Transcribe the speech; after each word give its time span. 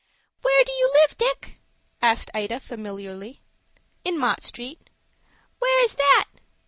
"Where 0.41 0.63
do 0.65 0.71
you 0.71 0.91
live, 0.93 1.15
Dick?" 1.15 1.59
asked 2.01 2.31
Ida, 2.33 2.59
familiarly. 2.59 3.43
"In 4.03 4.17
Mott 4.17 4.41
Street." 4.41 4.89
"Where 5.59 5.83
is 5.83 5.93
that?" 5.93 6.25